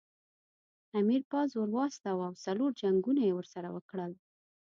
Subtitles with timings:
[0.99, 4.11] امیر پوځ ور واستاوه او څلور جنګونه یې ورسره وکړل.